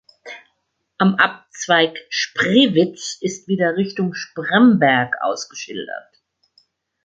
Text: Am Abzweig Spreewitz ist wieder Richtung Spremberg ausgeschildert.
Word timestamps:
Am 0.97 1.13
Abzweig 1.17 1.95
Spreewitz 2.09 3.19
ist 3.21 3.47
wieder 3.47 3.77
Richtung 3.77 4.15
Spremberg 4.15 5.13
ausgeschildert. 5.21 6.23